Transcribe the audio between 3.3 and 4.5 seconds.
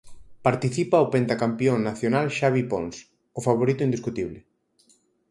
o favorito indiscutible.